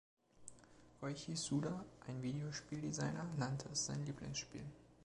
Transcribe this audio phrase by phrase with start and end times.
[0.99, 4.65] Goichi Suda, ein Videospieldesigner, nannte es sein Lieblingsspiel.